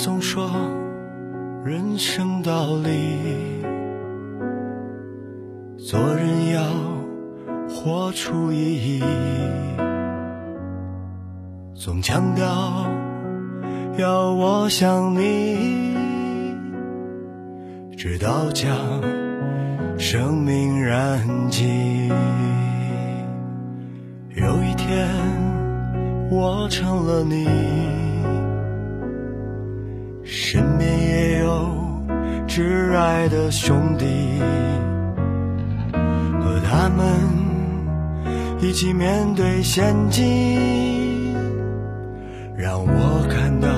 [0.00, 0.48] 总说
[1.64, 3.18] 人生道理，
[5.76, 6.62] 做人要
[7.68, 9.02] 活出意义，
[11.74, 12.46] 总强调
[13.98, 15.96] 要我想你，
[17.96, 18.76] 直到将
[19.98, 22.08] 生命燃尽。
[24.36, 25.08] 有一天，
[26.30, 27.77] 我成了你。
[32.88, 34.40] 挚爱的兄弟，
[35.92, 37.04] 和他们
[38.60, 41.34] 一起面对险境，
[42.56, 43.68] 让我感到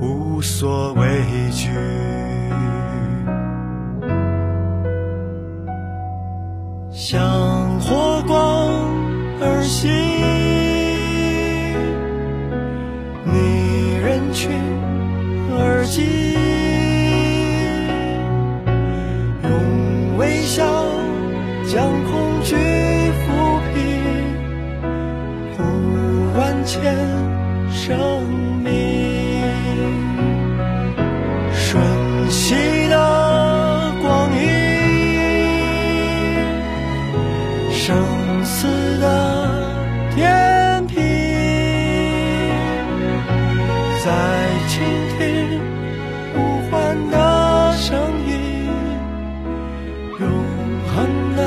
[0.00, 1.68] 无所畏惧。
[6.90, 8.70] 向火光
[9.38, 9.92] 而行，
[13.26, 14.50] 逆人群。
[15.54, 16.02] 而进，
[21.82, 22.12] 将恐
[22.44, 23.26] 惧抚
[23.74, 23.76] 平，
[25.56, 25.58] 不
[26.38, 26.80] 万千
[27.72, 27.98] 生
[28.62, 28.70] 命，
[31.52, 31.82] 瞬
[32.30, 32.54] 息
[32.88, 32.94] 的
[34.00, 34.40] 光阴，
[37.72, 37.96] 生
[38.44, 38.68] 死
[39.00, 39.04] 的
[40.14, 41.02] 天平，
[44.04, 44.06] 在
[44.68, 44.78] 倾
[45.18, 45.18] 听。
[46.32, 46.38] 呼
[46.70, 47.16] 唤的
[47.76, 47.90] 声
[48.28, 48.32] 音，
[50.20, 50.22] 永
[50.94, 50.96] 恒
[51.36, 51.42] 的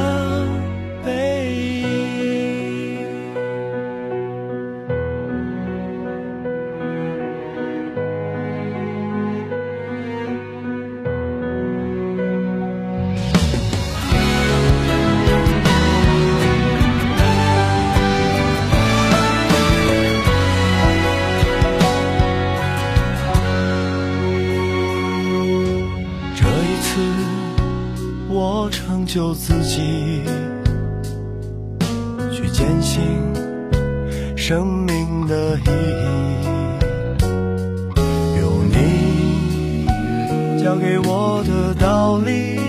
[26.95, 27.01] 次，
[28.29, 30.21] 我成就自己，
[32.31, 33.01] 去坚信
[34.37, 36.05] 生命的意义。
[38.39, 39.85] 有你
[40.63, 42.61] 教给我的道理，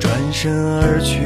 [0.00, 0.50] 转身
[0.80, 1.18] 而去，